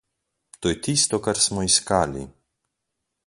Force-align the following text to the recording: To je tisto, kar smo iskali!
To 0.61 0.69
je 0.71 0.77
tisto, 0.87 1.19
kar 1.27 1.41
smo 1.43 1.65
iskali! 1.69 2.27